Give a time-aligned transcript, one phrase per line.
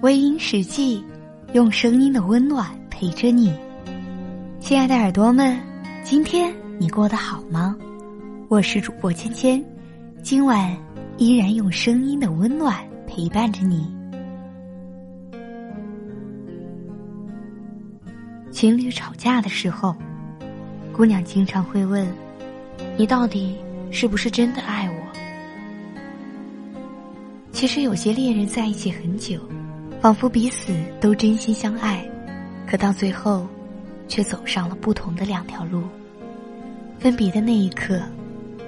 [0.00, 1.04] 微音史记，
[1.54, 3.52] 用声音的温暖陪着你。
[4.60, 5.58] 亲爱的耳朵们，
[6.04, 7.76] 今天你过得好吗？
[8.48, 9.60] 我是主播芊芊，
[10.22, 10.72] 今晚
[11.16, 12.76] 依然用声音的温暖
[13.08, 13.92] 陪伴着你。
[18.52, 19.96] 情侣吵架的时候，
[20.92, 22.06] 姑娘经常会问
[22.96, 23.56] ：“你到底
[23.90, 24.94] 是不是真的爱我？”
[27.50, 29.40] 其实有些恋人在一起很久。
[30.00, 32.08] 仿佛彼此都真心相爱，
[32.68, 33.46] 可到最后，
[34.06, 35.82] 却走上了不同的两条路。
[37.00, 38.00] 分别的那一刻，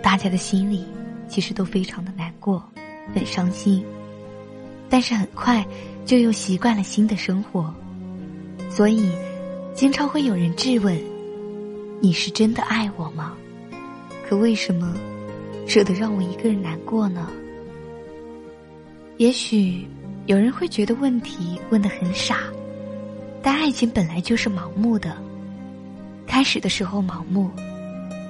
[0.03, 0.85] 大家的心里
[1.29, 2.63] 其实都非常的难过，
[3.15, 3.85] 很伤心。
[4.89, 5.65] 但是很快
[6.05, 7.73] 就又习惯了新的生活，
[8.69, 9.13] 所以
[9.73, 11.01] 经常会有人质问
[12.03, 13.37] ：“你是真的爱我吗？
[14.29, 14.97] 可为什么
[15.65, 17.29] 舍得让我一个人难过呢？”
[19.17, 19.87] 也许。
[20.31, 22.39] 有人会觉得问题问得很傻，
[23.43, 25.13] 但爱情本来就是盲目的。
[26.25, 27.51] 开始的时候盲目，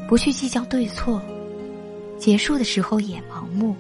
[0.08, 1.20] 不去计较对错；
[2.18, 3.76] 结束的时候也盲目，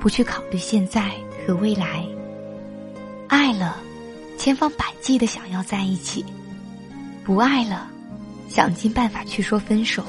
[0.00, 1.10] 不去考虑现在
[1.46, 2.02] 和未来。
[3.28, 3.76] 爱了，
[4.38, 6.24] 千方百计的想要在一起；
[7.24, 7.90] 不爱了，
[8.48, 10.02] 想尽办法去说分手。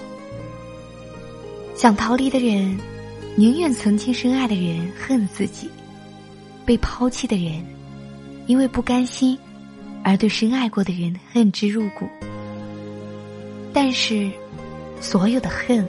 [1.76, 2.80] 想逃离的人，
[3.36, 5.70] 宁愿曾经深爱的人恨自己。
[6.66, 7.64] 被抛弃的人，
[8.48, 9.38] 因为不甘心，
[10.04, 12.08] 而对深爱过的人恨之入骨。
[13.72, 14.32] 但是，
[15.00, 15.88] 所有的恨，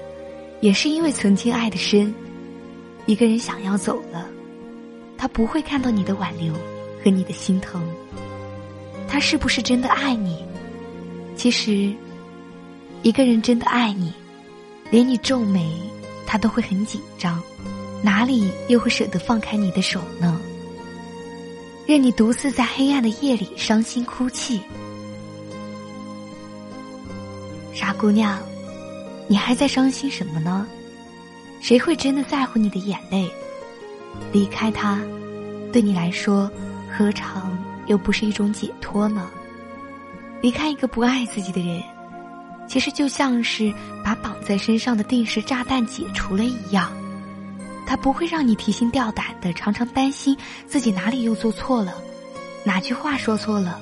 [0.60, 2.14] 也是因为曾经爱的深。
[3.06, 4.26] 一个人想要走了，
[5.16, 6.52] 他不会看到你的挽留
[7.02, 7.80] 和你的心疼。
[9.08, 10.44] 他是不是真的爱你？
[11.36, 11.94] 其实，
[13.02, 14.12] 一个人真的爱你，
[14.90, 15.70] 连你皱眉，
[16.26, 17.40] 他都会很紧张，
[18.02, 20.40] 哪里又会舍得放开你的手呢？
[21.86, 24.60] 任你独自在黑暗的夜里伤心哭泣，
[27.72, 28.36] 傻姑娘，
[29.28, 30.66] 你还在伤心什么呢？
[31.60, 33.30] 谁会真的在乎你的眼泪？
[34.32, 35.00] 离开他，
[35.72, 36.50] 对你来说，
[36.90, 37.56] 何尝
[37.86, 39.30] 又不是一种解脱呢？
[40.42, 41.80] 离开一个不爱自己的人，
[42.66, 43.72] 其实就像是
[44.02, 46.90] 把绑在身上的定时炸弹解除了一样。
[47.86, 50.36] 他不会让你提心吊胆的，常常担心
[50.66, 51.94] 自己哪里又做错了，
[52.64, 53.80] 哪句话说错了，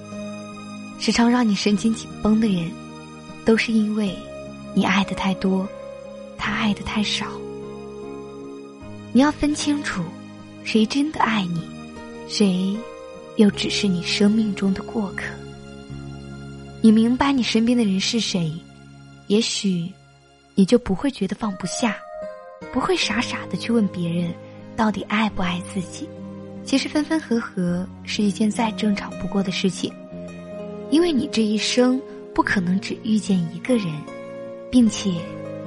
[1.01, 2.71] 时常让你神经紧绷的人，
[3.45, 4.15] 都是因为
[4.75, 5.67] 你爱的太多，
[6.37, 7.27] 他爱的太少。
[9.13, 10.03] 你要分清楚，
[10.65, 11.63] 谁真的爱你，
[12.29, 12.77] 谁
[13.37, 15.25] 又只是你生命中的过客。
[16.83, 18.53] 你明白你身边的人是谁，
[19.29, 19.91] 也许
[20.55, 21.97] 你就不会觉得放不下。
[22.73, 24.33] 不会傻傻的去问别人，
[24.77, 26.09] 到底爱不爱自己。
[26.65, 29.93] 其实分分合合是一件再正常不过的事情，
[30.91, 32.01] 因为你这一生
[32.35, 33.87] 不可能只遇见一个人，
[34.71, 35.13] 并且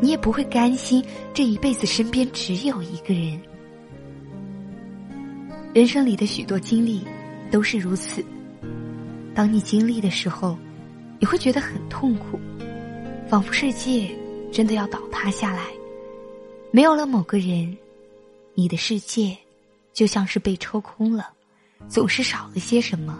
[0.01, 1.03] 你也不会甘心
[1.33, 3.39] 这一辈子身边只有一个人。
[5.73, 7.05] 人生里的许多经历
[7.51, 8.25] 都是如此，
[9.35, 10.57] 当你经历的时候，
[11.19, 12.39] 你会觉得很痛苦，
[13.29, 14.09] 仿佛世界
[14.51, 15.67] 真的要倒塌下来。
[16.77, 17.75] 没有了某个人，
[18.53, 19.35] 你的世界
[19.93, 21.31] 就像是被抽空了，
[21.87, 23.17] 总是少了些什么。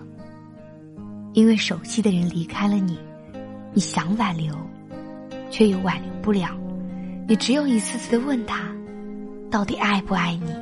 [1.34, 3.00] 因为熟悉的人离开了你，
[3.73, 4.56] 你想挽留，
[5.50, 6.56] 却又挽留不了。
[7.28, 8.72] 你只有一次次的问他，
[9.50, 10.53] 到底爱不爱你？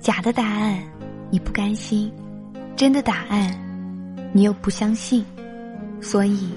[0.00, 0.82] 假的答案
[1.30, 2.10] 你不甘心，
[2.74, 3.54] 真的答案
[4.32, 5.22] 你又不相信，
[6.00, 6.48] 所以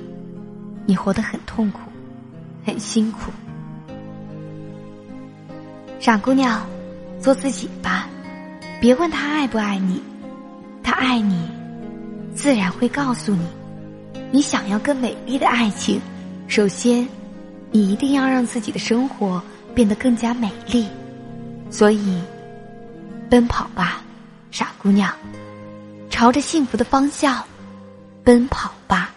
[0.85, 1.81] 你活得很痛苦，
[2.63, 3.33] 很辛苦。
[5.99, 6.65] 傻姑娘，
[7.21, 8.07] 做自己吧，
[8.79, 10.01] 别问他爱不爱你，
[10.81, 11.49] 他爱你，
[12.33, 13.45] 自然会告诉你。
[14.31, 15.99] 你想要更美丽的爱情，
[16.47, 17.05] 首先，
[17.69, 19.43] 你一定要让自己的生活
[19.75, 20.87] 变得更加美丽。
[21.69, 22.21] 所以，
[23.29, 24.01] 奔跑吧，
[24.51, 25.13] 傻姑娘，
[26.09, 27.43] 朝着幸福的方向
[28.23, 29.11] 奔跑吧。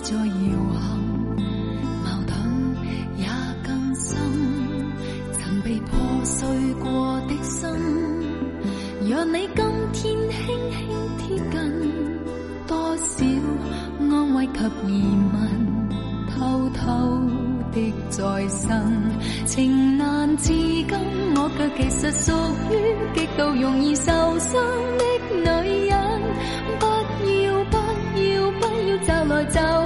[0.00, 0.22] 在摇
[0.74, 0.98] 撼，
[2.04, 2.32] 矛盾
[3.16, 3.26] 也
[3.66, 4.16] 更深。
[5.32, 7.68] 曾被破碎过的心，
[9.08, 10.16] 让你今天轻
[10.70, 10.78] 轻
[11.18, 11.56] 贴近，
[12.66, 13.24] 多少
[13.98, 14.58] 安慰及
[14.88, 14.92] 疑
[15.32, 15.36] 问，
[16.30, 16.80] 偷偷
[17.72, 18.68] 的再生。
[19.46, 20.86] 情难自禁，
[21.34, 22.32] 我却其实属
[22.70, 22.74] 于
[23.14, 24.62] 极度容易受伤
[24.96, 25.04] 的
[25.34, 25.98] 女人。
[29.06, 29.77] 找来找去，请珍惜。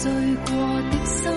[0.00, 0.10] 碎
[0.46, 0.50] 过
[0.90, 1.30] 的心，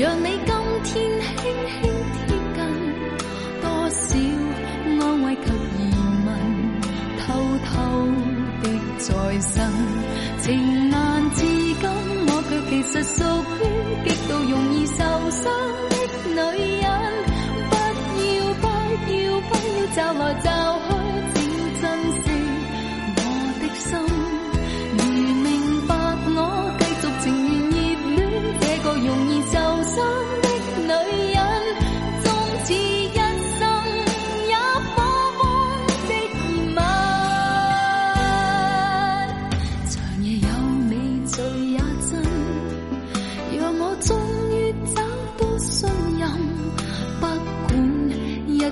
[0.00, 0.50] 让你今
[0.82, 0.94] 天轻
[1.42, 1.84] 轻
[2.24, 2.58] 贴近，
[3.60, 4.00] 多少
[4.98, 5.46] 安慰及
[5.76, 5.78] 疑
[6.24, 6.26] 问，
[7.20, 7.20] 偷
[7.66, 7.70] 偷
[8.62, 8.64] 的
[8.96, 9.06] 在
[9.40, 9.52] 身，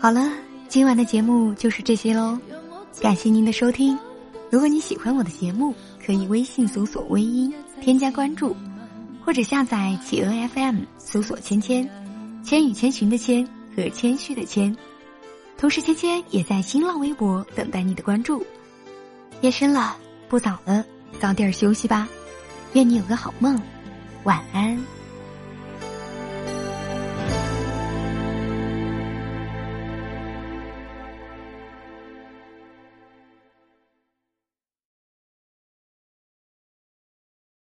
[0.00, 0.32] 好了，
[0.66, 2.38] 今晚的节目就是这些喽，
[3.02, 3.98] 感谢您的收听。
[4.50, 7.52] 如果你喜欢我的节目，可以微信搜索“微音”
[7.82, 8.56] 添加关注，
[9.22, 11.86] 或者下载企鹅 FM 搜索“芊芊”，
[12.42, 14.74] 千与千寻的千和谦虚的谦。
[15.58, 18.42] 同时，芊芊也在新浪微博等待你的关注。
[19.42, 19.98] 夜深了，
[20.30, 20.82] 不早了，
[21.20, 22.08] 早点休息吧。
[22.72, 23.60] 愿你有个好梦，
[24.24, 24.82] 晚安。